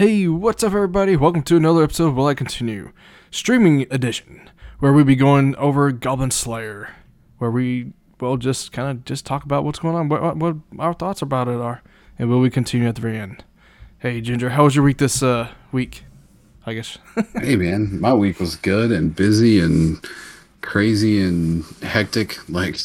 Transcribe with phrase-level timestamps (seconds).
[0.00, 1.14] Hey, what's up, everybody?
[1.14, 2.92] Welcome to another episode of Will I Continue,
[3.30, 6.88] streaming edition, where we be going over Goblin Slayer,
[7.36, 10.56] where we well just kind of just talk about what's going on, what, what, what
[10.78, 11.82] our thoughts about it are,
[12.18, 13.44] and will we continue at the very end.
[13.98, 16.04] Hey, Ginger, how was your week this uh, week?
[16.64, 16.96] I guess.
[17.34, 20.02] hey, man, my week was good and busy and
[20.62, 22.38] crazy and hectic.
[22.48, 22.78] Like,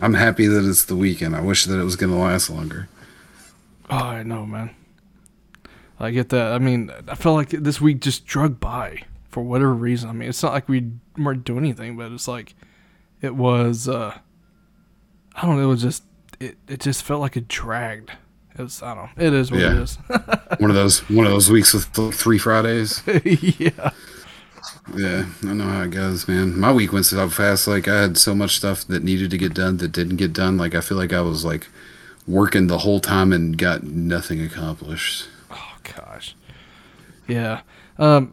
[0.00, 1.36] I'm happy that it's the weekend.
[1.36, 2.88] I wish that it was going to last longer.
[3.88, 4.74] Oh, I know, man.
[6.00, 6.52] I get that.
[6.52, 10.08] I mean, I felt like this week just drug by for whatever reason.
[10.08, 12.54] I mean, it's not like we weren't doing anything, but it's like
[13.20, 13.88] it was.
[13.88, 14.18] uh
[15.34, 15.62] I don't know.
[15.62, 16.04] It was just
[16.40, 16.56] it.
[16.68, 18.12] It just felt like it dragged.
[18.56, 18.82] It was.
[18.82, 19.24] I don't know.
[19.24, 19.72] It is what yeah.
[19.72, 19.96] it is.
[20.58, 21.00] one of those.
[21.10, 23.02] One of those weeks with three Fridays.
[23.24, 23.90] yeah.
[24.94, 26.58] Yeah, I know how it goes, man.
[26.58, 27.68] My week went so fast.
[27.68, 30.56] Like I had so much stuff that needed to get done that didn't get done.
[30.56, 31.68] Like I feel like I was like
[32.26, 35.28] working the whole time and got nothing accomplished
[35.96, 36.34] gosh.
[37.26, 37.60] Yeah.
[37.98, 38.32] Um,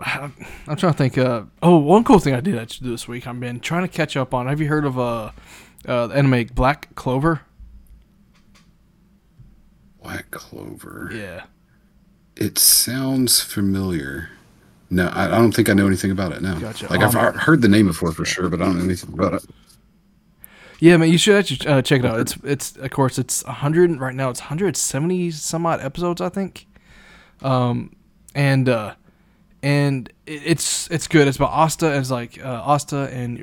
[0.67, 1.17] I'm trying to think.
[1.17, 3.27] Uh, oh, one cool thing I did actually do this week.
[3.27, 4.47] I've been trying to catch up on.
[4.47, 5.31] Have you heard of uh,
[5.87, 7.41] uh, the anime Black Clover?
[10.01, 11.09] Black Clover.
[11.13, 11.43] Yeah.
[12.35, 14.29] It sounds familiar.
[14.89, 16.41] No, I, I don't think I know anything about it.
[16.41, 16.59] now.
[16.59, 16.87] Gotcha.
[16.89, 19.33] Like I've um, heard the name before for sure, but I don't know anything about
[19.33, 19.45] it.
[20.79, 22.19] Yeah, man, you should actually uh, check it out.
[22.19, 24.29] It's it's of course it's 100 right now.
[24.29, 26.67] It's 170 some odd episodes, I think.
[27.41, 27.95] Um,
[28.33, 28.95] and uh,
[29.63, 31.27] and it's it's good.
[31.27, 31.97] It's about Asta.
[31.97, 33.39] It's like uh, Asta and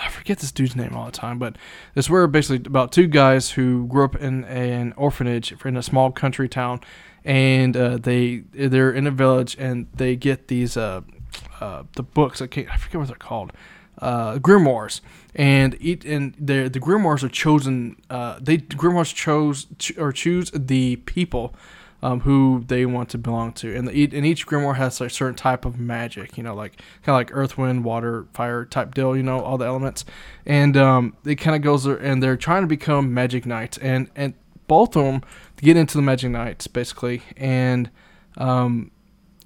[0.00, 1.56] I forget this dude's name all the time, but
[1.94, 6.10] it's where basically about two guys who grew up in an orphanage in a small
[6.10, 6.80] country town,
[7.24, 11.02] and uh, they they're in a village and they get these uh,
[11.60, 12.42] uh, the books.
[12.42, 13.52] I can't I forget what they're called.
[13.98, 15.00] Uh, grimoires,
[15.36, 17.96] and eat and the the grimoires are chosen.
[18.10, 21.54] Uh, they grimoires chose or choose the people
[22.04, 23.74] um, who they want to belong to.
[23.74, 27.14] And, the, and each grimoire has a certain type of magic, you know, like kind
[27.14, 30.04] of like earth, wind, water, fire type deal, you know, all the elements.
[30.44, 33.78] And um, it kind of goes there, and they're trying to become magic knights.
[33.78, 34.34] And, and
[34.66, 35.22] both of them
[35.56, 37.22] get into the magic knights, basically.
[37.38, 37.90] And
[38.36, 38.90] um,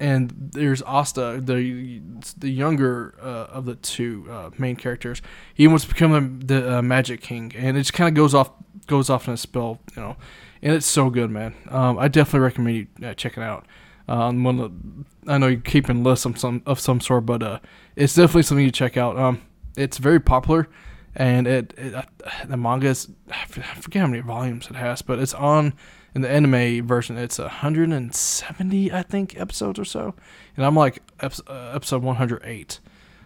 [0.01, 2.01] and there's Asta, the
[2.37, 5.21] the younger uh, of the two uh, main characters.
[5.53, 8.51] He wants to become the uh, Magic King, and it just kind of goes off
[8.87, 10.17] goes off in a spell, you know
[10.61, 11.55] and it's so good, man.
[11.69, 13.65] Um, I definitely recommend you uh, check it out.
[14.07, 17.59] Um, one I know you're keeping lists of some of some sort, but uh,
[17.95, 19.17] it's definitely something you check out.
[19.17, 19.41] Um,
[19.77, 20.67] it's very popular,
[21.15, 22.03] and it, it uh,
[22.45, 25.73] the manga is I forget how many volumes it has, but it's on
[26.15, 27.17] in the anime version.
[27.17, 30.15] It's 170, I think, episodes or so,
[30.57, 32.79] and I'm like uh, episode 108.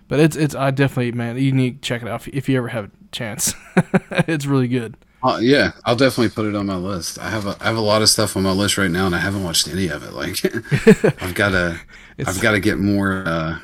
[0.10, 2.58] But it's it's I definitely man, you need to check it out if, if you
[2.58, 3.54] ever have a chance.
[4.28, 4.98] it's really good.
[5.24, 7.18] Uh, yeah, I'll definitely put it on my list.
[7.18, 9.16] I have a I have a lot of stuff on my list right now, and
[9.16, 10.12] I haven't watched any of it.
[10.12, 10.44] Like,
[11.24, 11.80] I've got to
[12.28, 13.60] I've got to get more uh,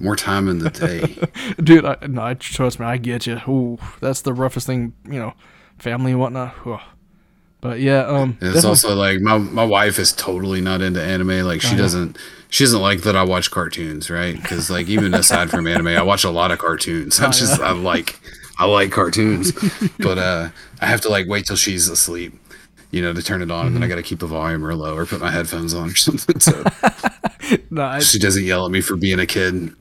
[0.00, 1.16] more time in the day.
[1.62, 3.40] Dude, I, no, trust me, I get you.
[3.48, 5.34] Ooh, that's the roughest thing, you know,
[5.78, 6.54] family and whatnot.
[6.66, 6.78] Ooh.
[7.60, 8.68] But yeah, um, it's definitely.
[8.68, 11.46] also like my my wife is totally not into anime.
[11.46, 12.18] Like she doesn't
[12.50, 14.34] she doesn't like that I watch cartoons, right?
[14.36, 17.20] Because like even aside from anime, I watch a lot of cartoons.
[17.20, 18.20] I just I like
[18.58, 19.52] I like cartoons,
[19.98, 20.50] but uh,
[20.80, 22.34] I have to like wait till she's asleep,
[22.90, 23.66] you know, to turn it on, mm-hmm.
[23.66, 23.90] and then I mm-hmm.
[23.90, 26.40] got to keep the volume real low or put my headphones on or something.
[26.40, 26.64] So
[27.70, 29.74] no, I, she doesn't yell at me for being a kid.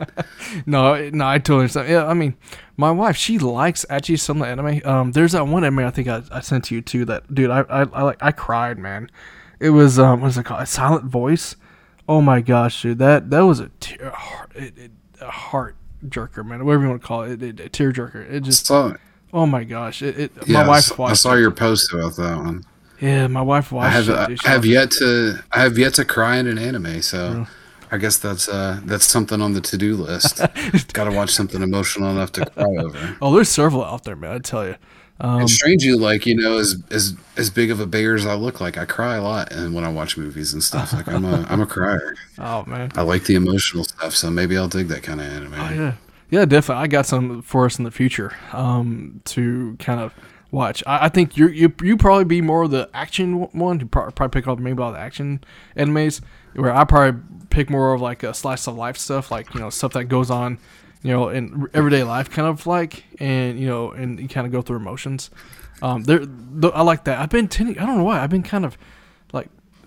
[0.65, 1.89] no, no, I totally understand.
[1.89, 2.35] Yeah, I mean,
[2.77, 4.81] my wife she likes actually some of the anime.
[4.85, 7.05] Um, there's that one anime I think I, I sent to you too.
[7.05, 9.09] That dude, I I, I like I cried, man.
[9.59, 10.61] It was um, what's it called?
[10.61, 11.55] A Silent Voice.
[12.07, 14.13] Oh my gosh, dude, that that was a, tear,
[14.55, 14.91] it, it,
[15.21, 15.77] a heart
[16.07, 18.29] jerker, man, whatever you want to call it, it, it, tear jerker.
[18.29, 18.93] It just, saw,
[19.33, 20.19] oh my gosh, it.
[20.19, 21.11] it yeah, my wife watched.
[21.11, 21.39] I saw it.
[21.39, 22.65] your post about that one.
[22.99, 23.87] Yeah, my wife watched.
[23.87, 27.01] I have, it, I have yet to, I have yet to cry in an anime,
[27.01, 27.47] so.
[27.91, 30.37] I guess that's uh, that's something on the to do list.
[30.93, 33.17] Got to watch something emotional enough to cry over.
[33.21, 34.33] Oh, there's several out there, man.
[34.33, 34.77] I tell you.
[35.19, 38.33] Um, and strangely, like you know, as as as big of a bear as I
[38.33, 41.23] look like, I cry a lot, and when I watch movies and stuff, like I'm
[41.23, 42.15] a I'm a crier.
[42.39, 45.53] Oh man, I like the emotional stuff, so maybe I'll dig that kind of anime.
[45.53, 45.93] Oh yeah,
[46.33, 46.81] yeah, definitely.
[46.81, 50.15] I got some for us in the future um, to kind of
[50.49, 50.83] watch.
[50.87, 53.79] I, I think you you you probably be more of the action one.
[53.79, 55.43] You probably pick up maybe all the action
[55.77, 56.21] animes,
[56.55, 57.21] where I probably
[57.51, 60.31] pick more of like a slice of life stuff, like you know stuff that goes
[60.31, 60.57] on,
[61.03, 64.51] you know, in everyday life, kind of like, and you know, and you kind of
[64.51, 65.29] go through emotions.
[65.83, 66.25] Um, there,
[66.73, 67.19] I like that.
[67.19, 67.77] I've been tending.
[67.77, 68.23] I don't know why.
[68.23, 68.75] I've been kind of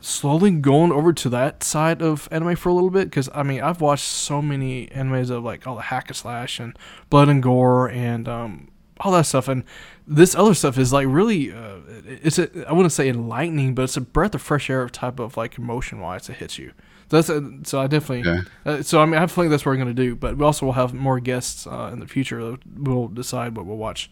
[0.06, 3.60] slowly going over to that side of anime for a little bit because I mean
[3.60, 6.78] I've watched so many animes of like all the hack and slash and
[7.10, 8.68] blood and gore and um,
[9.00, 9.64] all that stuff and
[10.06, 13.96] this other stuff is like really uh, it's a I wouldn't say enlightening but it's
[13.96, 16.72] a breath of fresh air type of like emotion wise it hits you
[17.08, 18.30] That's uh, so I definitely.
[18.30, 18.48] Okay.
[18.64, 20.72] Uh, so I mean, I a that's what we're gonna do, but we also will
[20.74, 22.42] have more guests uh, in the future.
[22.42, 24.10] that We'll decide what we'll watch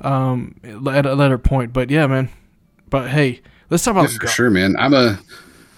[0.00, 1.72] um, at a later point.
[1.72, 2.30] But yeah, man.
[2.88, 4.76] But hey, let's talk Yeah, about for sure, man.
[4.78, 5.18] I'm a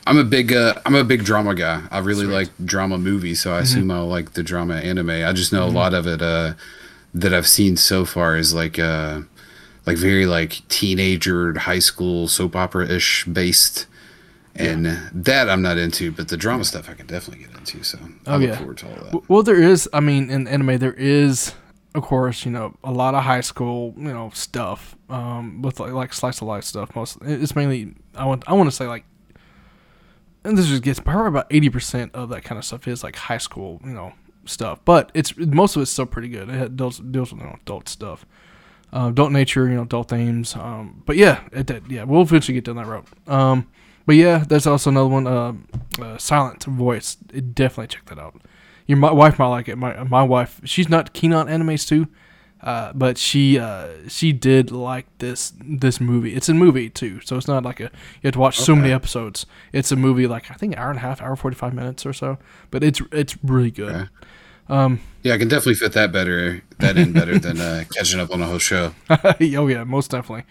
[0.06, 1.82] I'm a big uh, I'm a big drama guy.
[1.90, 3.62] I really like drama movies, so I Mm-hmm.
[3.62, 5.10] assume I'll like the drama anime.
[5.10, 6.54] I just know a lot of it uh,
[7.14, 9.22] that I've seen so far is like uh,
[9.86, 13.86] like very like teenager high school soap opera ish based.
[14.56, 17.82] And that I'm not into, but the drama stuff I can definitely get into.
[17.84, 18.56] So I Oh, look yeah.
[18.56, 19.18] forward to all that.
[19.28, 19.88] Well, there is.
[19.92, 21.54] I mean, in anime, there is,
[21.94, 25.92] of course, you know, a lot of high school, you know, stuff um, with like,
[25.92, 26.96] like slice of life stuff.
[26.96, 29.04] Most it's mainly I want I want to say like,
[30.42, 33.16] and this just gets probably about eighty percent of that kind of stuff is like
[33.16, 34.14] high school, you know,
[34.46, 34.80] stuff.
[34.84, 36.48] But it's most of it's still pretty good.
[36.48, 38.24] It deals deals with you know, adult stuff,
[38.92, 40.56] uh, adult nature, you know, adult themes.
[40.56, 41.90] Um, but yeah, it did.
[41.90, 43.04] Yeah, we'll eventually get down that road.
[43.26, 43.68] Um,
[44.06, 45.52] but yeah, there's also another one, uh,
[46.00, 47.18] uh, Silent Voice.
[47.32, 48.40] It, definitely check that out.
[48.86, 49.76] Your my wife might like it.
[49.76, 52.08] My my wife, she's not keen on animes too,
[52.62, 56.34] uh, but she uh, she did like this this movie.
[56.34, 57.90] It's a movie too, so it's not like a you
[58.24, 59.46] have to watch so many episodes.
[59.72, 62.06] It's a movie like I think an hour and a half, hour forty five minutes
[62.06, 62.38] or so.
[62.70, 63.94] But it's it's really good.
[63.94, 64.08] Okay.
[64.68, 68.30] Um, Yeah, I can definitely fit that better that in better than uh, catching up
[68.30, 68.94] on a whole show.
[69.10, 70.44] oh yeah, most definitely.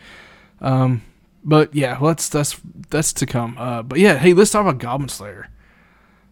[0.60, 1.04] Um,
[1.46, 2.60] but yeah, let's that's
[2.90, 3.58] that's to come.
[3.58, 5.48] Uh, but yeah, hey, let's talk about Goblin Slayer.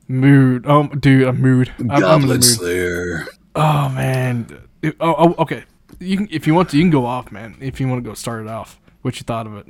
[0.09, 1.71] Mood, um, dude, a mood.
[1.79, 2.43] I'm, I'm Goblin mood.
[2.43, 3.25] Slayer.
[3.55, 4.68] Oh man.
[4.81, 5.63] It- oh, oh, okay.
[5.99, 7.55] You can, if you want to, you can go off, man.
[7.59, 9.67] If you want to go start it off, what you thought of it?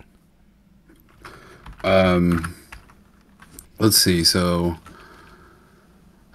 [1.83, 2.55] Um,
[3.79, 4.23] let's see.
[4.23, 4.77] So,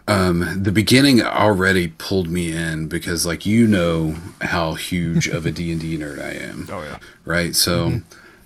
[0.09, 5.51] um, the beginning already pulled me in because, like, you know how huge of a
[5.53, 6.99] D and D nerd I am, Oh yeah.
[7.25, 7.55] right?
[7.55, 8.01] So,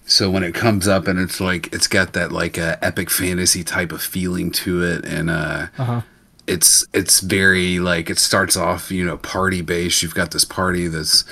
[0.06, 3.62] so when it comes up and it's like it's got that like uh, epic fantasy
[3.62, 6.00] type of feeling to it, and uh, Uh huh.
[6.48, 10.88] It's it's very like it starts off you know party based you've got this party
[10.88, 11.24] that's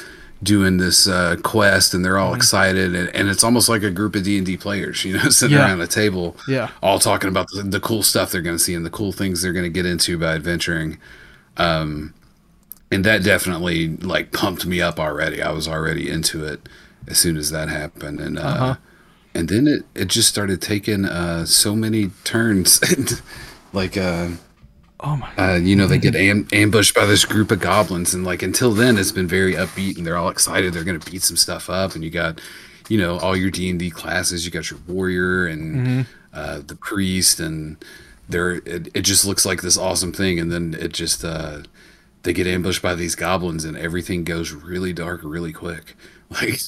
[0.43, 2.37] doing this uh, quest and they're all Mm-hmm.
[2.37, 5.65] excited and, and it's almost like a group of d&d players you know sitting Yeah.
[5.67, 6.69] around a table Yeah.
[6.83, 9.41] all talking about the, the cool stuff they're going to see and the cool things
[9.41, 10.99] they're going to get into by adventuring
[11.57, 12.13] um,
[12.93, 16.61] and that definitely like pumped me up already i was already into it
[17.09, 18.75] as soon as that happened and uh, Uh-huh.
[19.35, 22.81] and then it, it just started taking uh, so many turns
[23.73, 24.29] like uh,
[25.00, 25.31] Oh my.
[25.37, 28.72] uh, you know, they get am- ambushed by this group of goblins, and like until
[28.72, 30.72] then, it's been very upbeat, and they're all excited.
[30.72, 32.40] They're gonna beat some stuff up, and you got,
[32.88, 34.44] you know, all your D and D classes.
[34.46, 37.76] You got your warrior and uh, the priest, and
[38.28, 41.60] they're it, it just looks like this awesome thing, and then it just uh,
[42.22, 45.94] they get ambushed by these goblins, and everything goes really dark really quick.
[46.28, 46.60] Like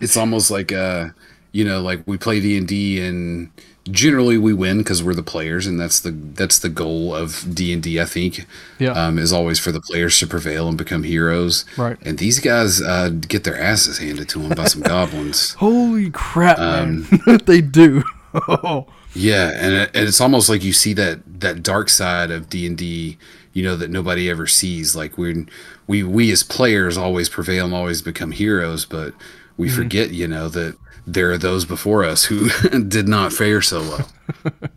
[0.00, 1.08] it's almost like uh
[1.52, 3.50] you know like we play d&d and
[3.90, 8.00] generally we win because we're the players and that's the that's the goal of d&d
[8.00, 8.46] i think
[8.78, 8.92] Yeah.
[8.92, 11.96] um, is always for the players to prevail and become heroes Right.
[12.02, 16.58] and these guys uh, get their asses handed to them by some goblins Holy crap,
[16.58, 17.38] Um, man!
[17.46, 18.02] they do.
[19.12, 23.18] Yeah and, it, and it's almost like you see that that dark side of d&d
[23.52, 25.46] you know that nobody ever sees like we
[25.88, 29.12] we we as players always prevail and always become heroes but
[29.56, 30.76] we forget you know that
[31.12, 32.48] there are those before us who
[32.88, 34.08] did not fare so well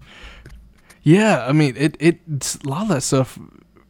[1.04, 3.38] Yeah, I mean, it, it it's a lot of that stuff.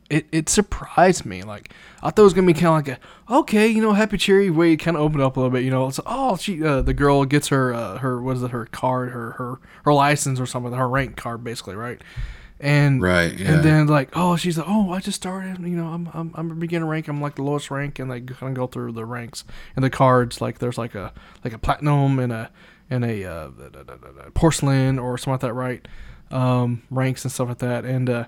[0.09, 1.43] It, it surprised me.
[1.43, 1.71] Like
[2.01, 4.49] I thought it was gonna be kind of like a okay, you know, happy cheery
[4.49, 4.75] way.
[4.75, 5.63] Kind of opened up a little bit.
[5.63, 8.49] You know, it's oh she uh, the girl gets her uh, her what is it
[8.49, 12.01] her card her her her license or something her rank card basically right.
[12.59, 13.53] And Right, yeah.
[13.55, 16.51] and then like oh she's like oh I just started you know I'm I'm, I'm
[16.51, 17.07] a beginner rank.
[17.07, 19.43] I'm like the lowest rank and they kind of go through the ranks.
[19.75, 22.51] And the cards like there's like a like a platinum and a
[22.89, 23.49] and a uh,
[24.33, 25.87] porcelain or something like that right?
[26.31, 27.85] Um, ranks and stuff like that.
[27.85, 28.25] And uh,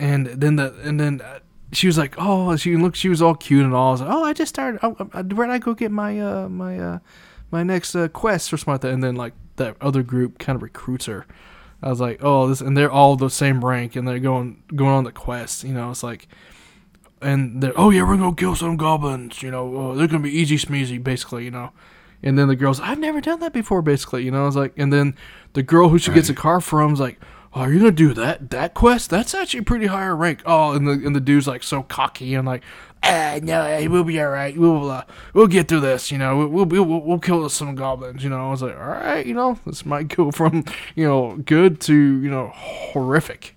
[0.00, 1.40] and then the and then uh,
[1.72, 3.88] she was like oh she looked she was all cute and all.
[3.88, 4.80] I was like oh I just started.
[4.82, 6.98] Oh, uh, where'd I go get my uh my uh
[7.50, 8.92] my next uh, quest or something like that?
[8.92, 11.26] And then like that other group kind of recruits her
[11.84, 14.90] I was like oh this and they're all the same rank and they're going going
[14.90, 16.26] on the quest you know it's like
[17.20, 20.36] and they're oh yeah we're gonna kill some goblins you know oh, they're gonna be
[20.36, 21.70] easy smeezy basically you know.
[22.22, 24.72] And then the girl's I've never done that before basically you know I was like
[24.78, 25.14] and then
[25.52, 27.20] the girl who she gets a car from is like
[27.54, 29.10] oh are you gonna do that that quest?
[29.10, 30.42] That's actually pretty higher rank.
[30.44, 32.62] Oh and the and the dude's like so cocky and like
[33.02, 36.36] ah no hey, we'll be all right we'll uh, we'll get through this you know.
[36.46, 38.48] We'll, we'll we'll we'll kill some goblins you know.
[38.48, 41.94] I was like all right you know this might go from you know good to
[41.94, 43.56] you know horrific.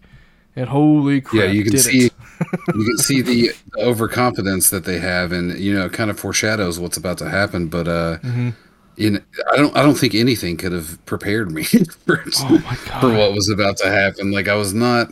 [0.55, 1.99] And holy crap yeah you can see
[2.73, 6.19] you can see the, the overconfidence that they have and you know it kind of
[6.19, 8.49] foreshadows what's about to happen but uh Mm-hmm.
[8.97, 9.19] You know,
[9.53, 11.63] I don't I don't think anything could have prepared me
[12.07, 12.59] for, Oh
[12.99, 14.31] for what was about to happen.
[14.31, 15.09] Like I was not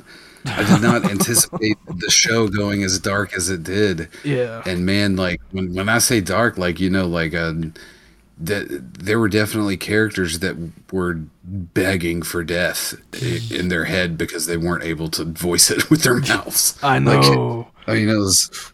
[0.57, 4.09] I did not anticipate the show going as dark as it did.
[4.23, 4.65] Yeah.
[4.65, 7.53] And man, like when when I say dark, like you know, like uh,
[8.37, 10.57] that there were definitely characters that
[10.91, 12.95] were begging for death
[13.51, 16.77] in their head because they weren't able to voice it with their mouths.
[16.81, 17.67] I Like, know.
[17.87, 18.73] I mean, it was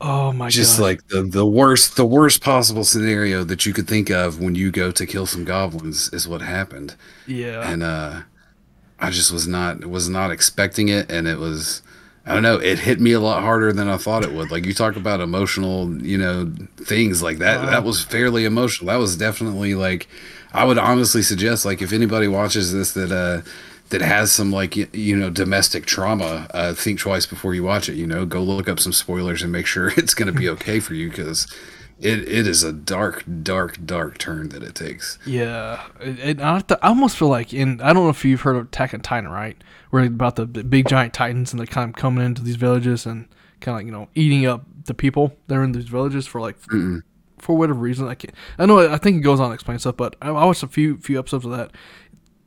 [0.00, 0.50] oh my God.
[0.50, 0.84] just god.
[0.84, 4.70] like the the worst the worst possible scenario that you could think of when you
[4.70, 7.70] go to kill some goblins is what happened yeah.
[7.70, 8.22] and uh
[8.98, 11.82] i just was not was not expecting it and it was
[12.26, 14.64] i don't know it hit me a lot harder than i thought it would like
[14.64, 19.16] you talk about emotional you know things like that that was fairly emotional that was
[19.16, 20.08] definitely like
[20.52, 23.42] i would honestly suggest like if anybody watches this that uh
[23.90, 27.94] that has some like you know domestic trauma uh think twice before you watch it
[27.94, 30.80] you know go look up some spoilers and make sure it's going to be okay
[30.80, 31.46] for you because
[31.98, 36.62] it, it is a dark dark dark turn that it takes Yeah, it, it, I,
[36.82, 39.28] I almost feel like in I don't know if you've heard of Attack on Titan,
[39.28, 39.62] right?
[39.90, 43.28] Where about the, big giant titans and they kind of coming into these villages and
[43.60, 46.40] kind of like you know eating up the people that are in these villages for
[46.40, 46.56] like
[47.38, 48.08] for whatever reason.
[48.08, 48.34] I can't.
[48.58, 48.92] I know.
[48.92, 51.18] I think it goes on to explain stuff, but I, I watched a few few
[51.18, 51.72] episodes of that.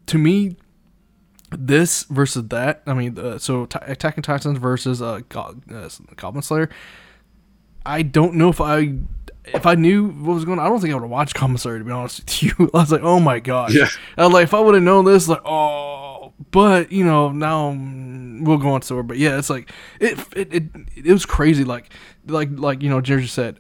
[0.08, 0.58] To me,
[1.58, 2.84] this versus that.
[2.86, 6.70] I mean, uh, so Attack on Titans versus uh, Go- uh, Goblin Slayer.
[7.86, 8.96] I don't know if I
[9.46, 10.66] if I knew what was going on.
[10.66, 12.54] I don't think I would have watched Slayer to be honest with you.
[12.74, 13.74] I was like, oh my god.
[13.74, 13.88] Yeah.
[14.18, 17.72] I was like, if I would have known this, like, oh, but you know, now
[17.72, 19.04] mm, we'll go on to it.
[19.04, 20.64] But yeah, it's like it it it,
[20.96, 21.64] it was crazy.
[21.64, 21.92] Like
[22.28, 23.60] like like you know, Jerry said.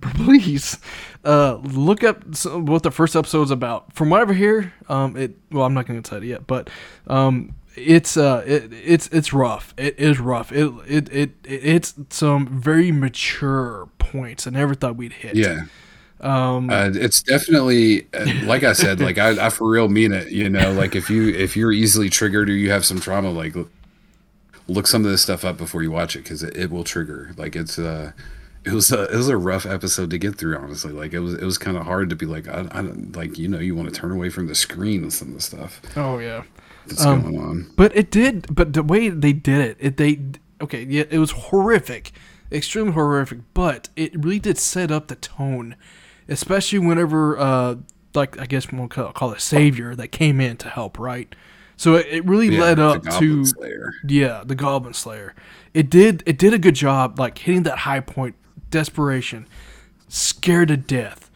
[0.14, 0.78] Please,
[1.24, 3.92] uh, look up some, what the first episode is about.
[3.92, 6.46] From what I ever hear, um, it well, I'm not going to tell it yet,
[6.46, 6.70] but
[7.06, 9.74] um, it's uh, it, it's it's rough.
[9.76, 10.52] It is rough.
[10.52, 15.36] It it it it's some very mature points I never thought we'd hit.
[15.36, 15.62] yeah
[16.20, 20.30] Um, Uh, it's definitely uh, like I said, like I, I for real mean it.
[20.30, 23.54] You know, like if you if you're easily triggered or you have some trauma, like
[23.56, 23.70] look,
[24.68, 27.32] look some of this stuff up before you watch it because it, it will trigger.
[27.36, 28.12] Like it's uh,
[28.64, 30.56] it was a it was a rough episode to get through.
[30.56, 33.14] Honestly, like it was it was kind of hard to be like I, I don't
[33.16, 35.40] like you know you want to turn away from the screen and some of the
[35.40, 36.42] stuff oh yeah.
[36.86, 37.72] that's Um, going on.
[37.76, 38.54] But it did.
[38.54, 40.20] But the way they did it, it they
[40.60, 40.84] okay.
[40.84, 42.12] Yeah, it was horrific,
[42.52, 43.38] extremely horrific.
[43.54, 45.76] But it really did set up the tone,
[46.28, 47.76] especially whenever, uh,
[48.14, 50.98] like I guess we'll call, call it savior that came in to help.
[50.98, 51.34] Right.
[51.76, 53.94] So it, it really Yeah, led up to Slayer.
[54.06, 55.34] yeah the Goblin Slayer.
[55.72, 58.34] It did it did a good job like hitting that high point,
[58.70, 59.46] desperation,
[60.08, 61.30] scared to death.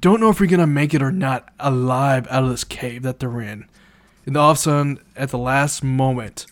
[0.00, 3.18] Don't know if we're gonna make it or not alive out of this cave that
[3.18, 3.66] they're in.
[4.26, 6.46] And all of a sudden, at the last moment,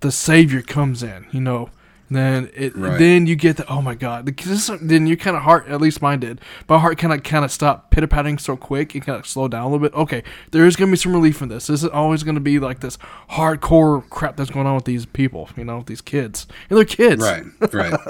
[0.00, 1.26] the savior comes in.
[1.30, 1.70] You know,
[2.10, 2.98] then it Right.
[2.98, 4.26] then you get the oh my god.
[4.26, 6.40] This, then your kind of heart, at least mine did.
[6.68, 8.94] My heart kind of kind of stopped pitter patting so quick.
[8.94, 9.94] and kind of slowed down a little bit.
[9.94, 10.22] Okay,
[10.52, 11.66] there is gonna be some relief in this.
[11.66, 12.98] This is always gonna be like this
[13.30, 15.48] hardcore crap that's going on with these people.
[15.56, 17.22] You know, these kids and they're kids.
[17.22, 18.00] Right, right.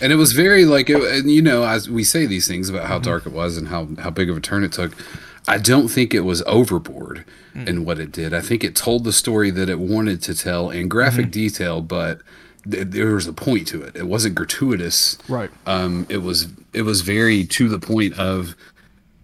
[0.00, 2.86] and it was very like, it, and you know, as we say these things about
[2.86, 3.04] how mm-hmm.
[3.10, 4.94] dark it was and how how big of a turn it took,
[5.46, 7.24] I don't think it was overboard
[7.54, 7.68] mm.
[7.68, 8.32] in what it did.
[8.32, 11.30] I think it told the story that it wanted to tell in graphic mm-hmm.
[11.30, 12.20] detail, but
[12.70, 13.96] th- there was a point to it.
[13.96, 15.18] It wasn't gratuitous.
[15.28, 15.50] Right.
[15.66, 18.54] Um, it was it was very to the point of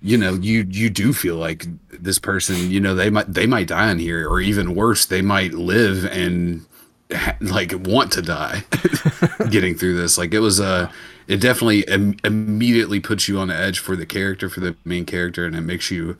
[0.02, 3.68] you know you you do feel like this person you know they might they might
[3.68, 6.64] die in here or even worse they might live and
[7.12, 8.64] ha- like want to die
[9.50, 10.90] getting through this like it was uh
[11.28, 15.04] it definitely Im- immediately puts you on the edge for the character for the main
[15.04, 16.16] character and it makes you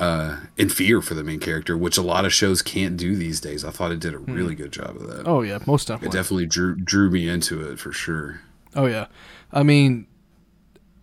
[0.00, 3.38] uh in fear for the main character which a lot of shows can't do these
[3.40, 6.08] days i thought it did a really good job of that Oh yeah, most definitely.
[6.18, 6.46] it definitely.
[6.46, 8.40] drew drew me into it for sure
[8.74, 9.06] Oh yeah,
[9.52, 10.06] I mean,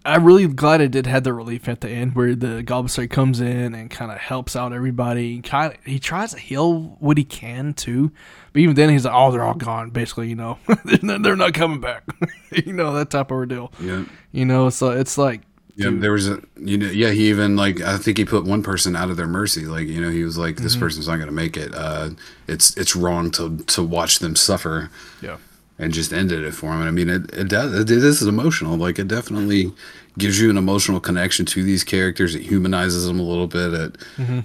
[0.06, 3.42] I'm really glad it did have the relief at the end where the Goblin comes
[3.42, 5.42] in and kind of helps out everybody.
[5.42, 8.13] Kind of, he tries to heal what he can too,
[8.54, 11.82] but even then he's like, "Oh, they're all gone." Basically, you know, they're not- coming
[11.82, 12.04] back.
[12.66, 13.74] you know that type of ordeal.
[13.82, 15.42] yeah You know, so it's like,
[15.77, 18.63] Yeah, there was a you know yeah he even like I think he put one
[18.63, 19.65] person out of their mercy.
[19.65, 20.81] Like you know he was like this Mm-hmm.
[20.86, 21.74] person's not gonna make it.
[21.75, 22.10] Uh
[22.48, 24.89] it's it's wrong to to watch them suffer
[25.22, 25.38] yeah,
[25.77, 28.75] and just ended it for him and I mean it it does it is emotional.
[28.75, 29.72] Like it definitely
[30.17, 32.34] gives you an emotional connection to these characters.
[32.34, 33.74] It humanizes them a little bit.
[33.74, 34.39] It Mm-hmm.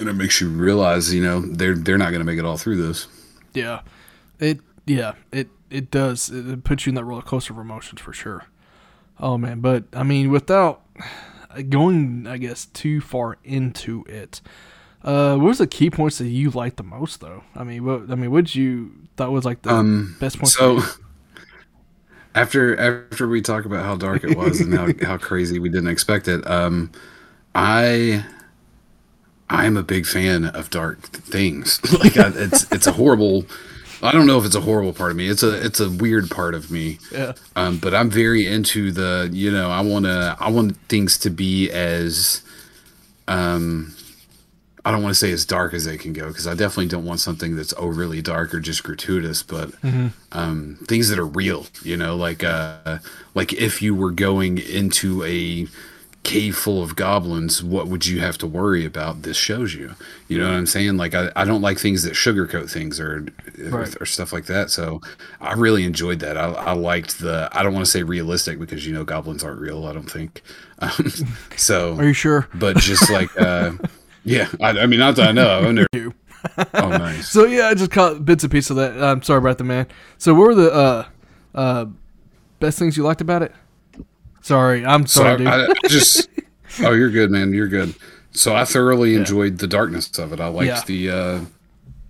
[0.00, 2.76] and it makes you realize you know they're they're not gonna make it all through
[2.86, 3.06] this.
[3.54, 3.80] Yeah,
[4.38, 6.28] it, yeah, it, it does.
[6.28, 8.46] It, it puts you in that roller coaster of emotions for sure.
[9.18, 10.82] Oh man, but I mean, without
[11.68, 14.40] going, I guess, too far into it,
[15.04, 17.44] uh, what was the key points that you liked the most, though?
[17.54, 20.56] I mean, what I mean, what you thought was like the Um, best points?
[20.56, 20.80] so
[22.34, 25.88] after after we talk about how dark it was and how, how crazy we didn't
[25.88, 26.90] expect it um
[27.54, 28.24] I
[29.48, 31.80] I am a big fan of dark things.
[32.00, 33.44] like I, it's it's a horrible.
[34.04, 35.28] I don't know if it's a horrible part of me.
[35.28, 36.98] It's a it's a weird part of me.
[37.10, 37.32] Yeah.
[37.56, 41.30] Um, but I'm very into the you know I want to I want things to
[41.30, 42.42] be as
[43.26, 43.94] um
[44.84, 47.06] I don't want to say as dark as they can go because I definitely don't
[47.06, 49.72] want something that's overly dark or just gratuitous, but
[50.32, 51.66] um, things that are real.
[51.82, 52.98] You know, like uh,
[53.34, 55.66] like if you were going into a
[56.24, 59.22] cave full of goblins, what would you have to worry about?
[59.22, 59.94] This shows you.
[60.26, 60.96] You know what I'm saying?
[60.96, 63.26] Like I, I don't like things that sugarcoat things or,
[63.58, 63.94] Right.
[64.00, 64.70] or stuff like that.
[64.70, 65.00] So
[65.40, 66.36] I really enjoyed that.
[66.36, 67.48] I, I liked the.
[67.52, 69.86] I don't want to say realistic because you know goblins aren't real.
[69.86, 70.42] I don't think.
[70.80, 70.90] Um,
[71.56, 72.48] so Are you sure?
[72.54, 73.72] but just like uh
[74.24, 75.86] yeah I, I mean not that i know i've never
[76.74, 79.00] oh nice So yeah, I just caught bits and pieces of that.
[79.02, 79.86] I'm sorry about the man.
[80.18, 81.06] So what were the uh,
[81.54, 81.86] uh,
[82.60, 83.52] best things you liked about it?
[84.44, 85.76] Sorry, I'm so sorry, I, dude.
[85.84, 86.28] I just
[86.82, 87.94] oh you're good man you're good
[88.32, 90.82] so i thoroughly enjoyed the darkness of it i liked Yeah.
[90.86, 91.40] the uh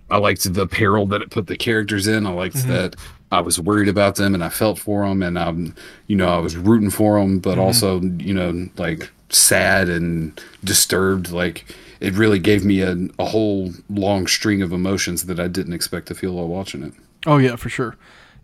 [0.09, 2.71] i liked the peril that it put the characters in i liked Mm-hmm.
[2.71, 2.95] that
[3.31, 5.75] i was worried about them and i felt for them and I'm
[6.07, 7.59] you know i was rooting for them but Mm-hmm.
[7.61, 13.71] also you know like sad and disturbed like it really gave me a, a whole
[13.87, 16.93] long string of emotions that i didn't expect to feel while watching it
[17.27, 17.95] Oh yeah, for sure.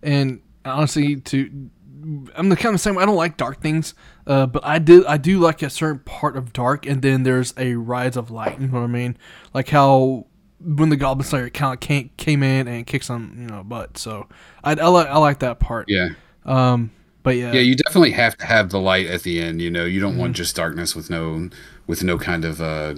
[0.03, 1.69] And honestly, to
[2.35, 2.97] I'm the kind of same.
[2.97, 3.93] I don't like dark things,
[4.27, 5.05] uh, but I did.
[5.05, 8.59] I do like a certain part of dark, and then there's a rise of light.
[8.59, 9.17] You know what I mean?
[9.53, 10.25] Like how
[10.59, 13.97] when the Goblin Slayer kind of came, came in and kicked some you know butt.
[13.97, 14.27] So
[14.63, 15.89] I, I like I like that part.
[15.89, 16.09] yeah
[16.45, 16.91] Um.
[17.23, 17.51] But yeah.
[17.53, 19.61] Yeah, you definitely have to have the light at the end.
[19.61, 20.19] You know, you don't Mm-hmm.
[20.19, 21.49] want just darkness with no
[21.85, 22.95] with no kind of uh,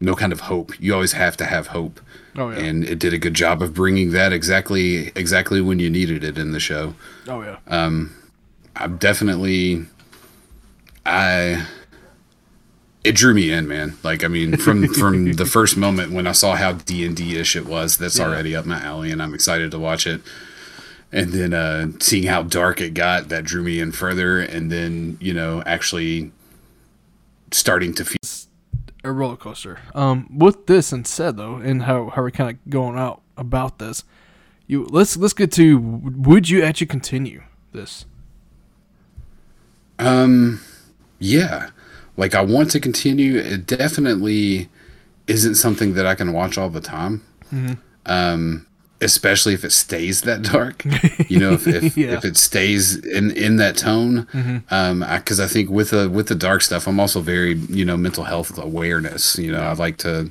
[0.00, 0.72] no kind of hope.
[0.80, 2.00] You always have to have hope,
[2.36, 2.58] oh yeah.
[2.58, 6.38] and it did a good job of bringing that exactly exactly when you needed it
[6.38, 6.94] in the show.
[7.28, 7.56] oh yeah.
[7.66, 8.14] Um,
[8.76, 9.84] I'm definitely,
[11.04, 11.66] I.
[13.02, 13.96] It drew me in, man.
[14.02, 17.36] Like I mean, from from the first moment when I saw how D and D
[17.38, 18.26] ish it was, that's Yeah.
[18.26, 20.20] already up my alley, and I'm excited to watch it.
[21.12, 24.38] And then uh, seeing how dark it got, that drew me in further.
[24.38, 26.30] And then you know, actually
[27.50, 28.18] starting to feel.
[29.02, 29.78] A roller coaster.
[29.94, 33.78] Um, with this and said though, and how how we're kind of going out about
[33.78, 34.04] this,
[34.66, 38.04] you let's let's get to would you actually continue this?
[39.98, 40.60] Um,
[41.18, 41.70] yeah,
[42.16, 43.36] like I want to continue.
[43.36, 44.68] It definitely
[45.26, 47.22] isn't something that I can watch all the time.
[48.06, 48.66] Um,
[49.00, 50.84] especially if it stays that dark.
[51.30, 52.14] You know, if if, Yeah.
[52.16, 54.26] if it stays in in that tone.
[54.70, 57.96] Um, because I, think with the with the dark stuff, I'm also very you know
[57.96, 59.38] mental health awareness.
[59.38, 60.30] You know, I like to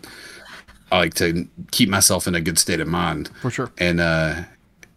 [0.91, 3.71] I like to keep myself in a good state of mind For sure.
[3.77, 4.43] and uh,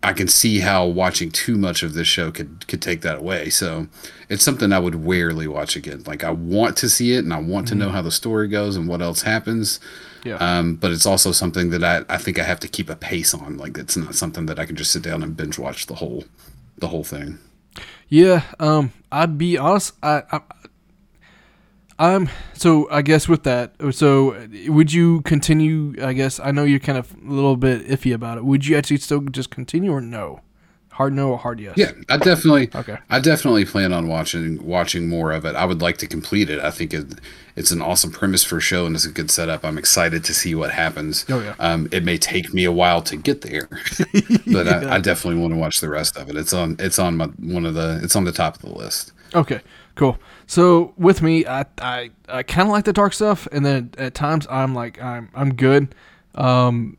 [0.02, 3.50] I can see how watching too much of this show could could take that away.
[3.50, 3.87] So
[4.28, 6.02] it's something I would rarely watch again.
[6.06, 8.74] Like I want to see it, and I want to know how the story goes
[8.76, 9.78] and what else happens.
[10.24, 10.37] Yeah.
[10.37, 13.35] Um, but it's also something that I, I think I have to keep a pace
[13.35, 13.58] on.
[13.58, 16.24] Like it's not something that I can just sit down and binge watch the whole
[16.78, 17.38] the whole thing.
[18.08, 19.94] Yeah, um, I'd be honest.
[20.02, 20.40] I, I,
[21.98, 23.74] I'm so I guess with that.
[23.92, 25.94] So would you continue?
[26.02, 28.44] I guess I know you're kind of a little bit iffy about it.
[28.44, 30.40] Would you actually still just continue or no?
[30.92, 31.74] Hard no or hard yes?
[31.78, 32.68] Yeah, I definitely.
[32.74, 32.98] Okay.
[33.09, 35.57] I definitely plan on watching watching more of it.
[35.57, 36.61] I would like to complete it.
[36.61, 37.14] I think it,
[37.57, 39.64] it's an awesome premise for a show and it's a good setup.
[39.64, 41.24] I'm excited to see what happens.
[41.31, 41.55] Oh, yeah.
[41.59, 43.70] Um, it may take me a while to get there,
[44.52, 46.37] but I, I definitely want to watch the rest of it.
[46.37, 46.76] It's on.
[46.78, 47.98] It's on my one of the.
[48.02, 49.12] It's on the top of the list.
[49.35, 49.62] Okay,
[49.94, 50.18] cool.
[50.46, 54.12] So with me, I I, I kind of like the dark stuff, and then at
[54.12, 55.94] times I'm like I'm I'm good.
[56.35, 56.98] Um,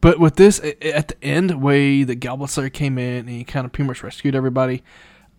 [0.00, 3.72] but with this, at the end, way the Slayer came in and he kind of
[3.72, 4.82] pretty much rescued everybody.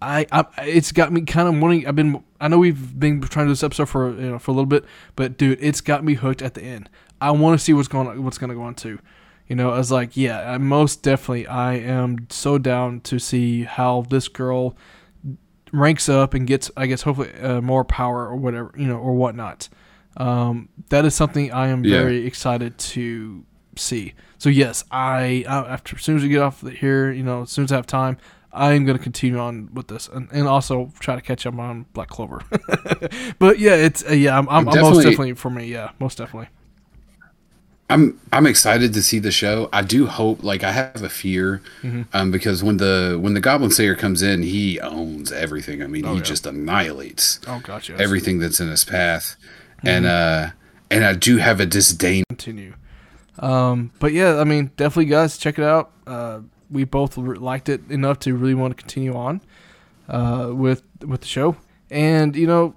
[0.02, 1.86] I, I it's got me kind of wanting.
[1.88, 4.52] I've been I know we've been trying to do this episode for you know for
[4.52, 6.90] a little bit, but dude, it's got me hooked at the end.
[7.20, 9.00] I want to see what's going what's going to go on too.
[9.48, 13.64] You know, I was like, yeah, I most definitely, I am so down to see
[13.64, 14.76] how this girl
[15.74, 19.14] ranks up and gets, I guess, hopefully uh, more power or whatever, you know, or
[19.14, 19.70] whatnot.
[20.18, 21.98] Um, that is something I am Yeah.
[22.00, 23.46] very excited to
[23.76, 24.14] see.
[24.38, 27.66] So yes, I, after as soon as we get off here, you know, as soon
[27.66, 28.18] as I have time,
[28.54, 31.58] I am going to continue on with this and, and also try to catch up
[31.58, 32.42] on Black Clover.
[33.40, 35.66] but yeah, it's uh, yeah, I'm, I'm, I'm most Definitely- definitely for me.
[35.68, 36.50] Yeah, most definitely.
[37.90, 39.68] I'm I'm excited to see the show.
[39.74, 42.04] I do hope like I have a fear Mm-hmm.
[42.14, 45.84] um, because when the when the Goblin Slayer comes in, he owns everything.
[45.84, 46.22] I mean, he yeah.
[46.22, 47.98] just annihilates Oh gotcha.
[48.00, 49.36] everything that's in his path.
[49.80, 49.88] Mm-hmm.
[49.90, 50.48] And uh
[50.90, 52.76] and I do have a disdain continue.
[53.40, 55.92] Um, but yeah, I mean, definitely, guys, check it out.
[56.06, 59.42] Uh, we both re- liked it enough to really want to continue on
[60.10, 61.56] uh, with with the show,
[61.90, 62.76] and you know,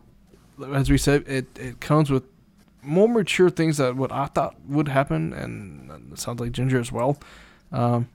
[0.72, 2.24] as we said, it it comes with
[2.82, 6.92] more mature things that what I thought would happen, and it sounds like Ginger as
[6.92, 7.18] well.
[7.72, 8.08] Um,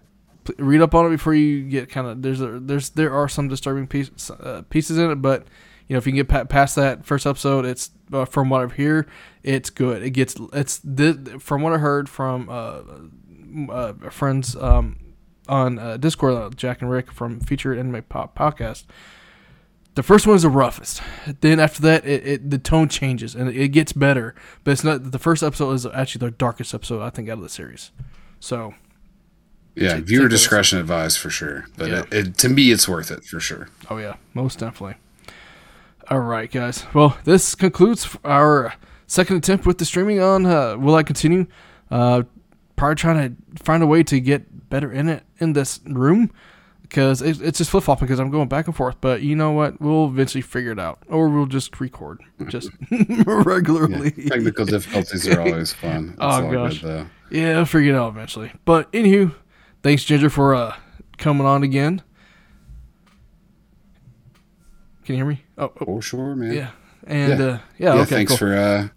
[0.57, 3.47] read up on it before you get kind of there's a, there's there are some
[3.47, 5.47] disturbing pieces uh, pieces in it, but
[5.87, 8.73] you know if you can get past that first episode, it's uh, from what I've
[8.73, 9.07] heard,
[9.43, 10.03] it's good.
[10.03, 12.81] It gets it's the, from what I heard from uh,
[13.71, 14.97] uh, friends um,
[15.47, 18.85] on uh, Discord, uh, Jack and Rick from Featured Anime Pop Podcast.
[19.95, 21.01] The first one is the roughest.
[21.41, 24.35] Then after that, it, it the tone changes and it gets better.
[24.63, 27.41] But it's not the first episode is actually the darkest episode I think out of
[27.43, 27.91] the series.
[28.39, 28.75] So
[29.75, 31.65] Yeah, Take- viewer discretion advised for sure.
[31.77, 31.99] But Yeah.
[32.11, 33.67] it, it, to me, it's worth it for sure.
[33.89, 34.95] Oh yeah, most definitely.
[36.09, 36.85] All right, guys.
[36.93, 38.73] Well, this concludes our
[39.09, 40.45] second attempt with the streaming on.
[40.45, 41.47] Uh, Will I continue?
[41.91, 42.23] Uh,
[42.77, 46.31] probably trying to find a way to get better in it in this room
[46.83, 48.95] because it, it's just flip flopping because I'm going back and forth.
[49.01, 49.81] But you know what?
[49.81, 54.11] We'll eventually figure it out, or we'll just record just Yeah, regularly.
[54.11, 56.09] technical difficulties are always fun.
[56.13, 56.81] It's Oh, gosh.
[56.81, 57.09] good.
[57.31, 58.51] Yeah, I'll figure it out eventually.
[58.65, 59.33] But anywho,
[59.83, 60.75] thanks Ginger for uh,
[61.17, 62.01] coming on again.
[65.05, 65.43] Can you hear me?
[65.57, 66.53] Oh, oh Oh, sure, man.
[66.53, 66.69] yeah.
[67.07, 67.45] And Yeah.
[67.45, 68.37] uh, yeah, Yeah, okay, thanks cool.
[68.37, 68.87] for uh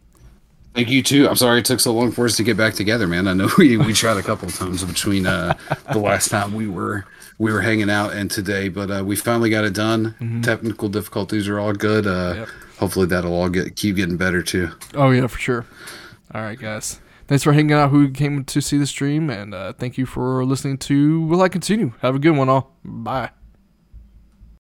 [0.75, 1.29] thank you too.
[1.29, 3.29] I'm sorry it took so long for us to get back together, man.
[3.29, 5.57] I know we, we tried a couple of times between uh
[5.93, 7.05] the last time we were
[7.39, 10.41] we were hanging out and today, but uh we finally got it done.
[10.43, 12.07] Technical difficulties are all good.
[12.07, 12.39] Uh Mm-hmm.
[12.41, 12.49] Yep.
[12.79, 14.71] hopefully that'll all get keep getting better too.
[14.95, 15.67] Oh yeah, for sure.
[16.35, 17.01] All right, guys.
[17.29, 17.91] Thanks for hanging out.
[17.91, 21.23] Who came to see the stream, and uh, thank you for listening to.
[21.27, 21.93] Will I continue?
[22.01, 22.75] Have a good one, all.
[22.85, 23.31] Bye.